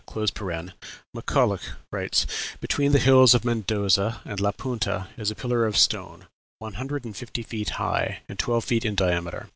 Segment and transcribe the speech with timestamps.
[0.07, 0.73] 169),
[1.15, 2.25] McCullough writes,
[2.59, 6.25] "Between the hills of Mendoza and La Punta is a pillar of stone
[6.57, 9.49] one hundred and fifty feet high, and twelve feet in diameter."